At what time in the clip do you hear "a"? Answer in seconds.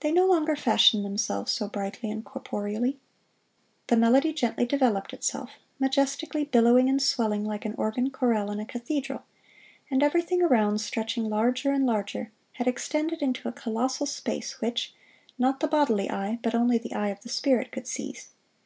8.58-8.64, 13.50-13.52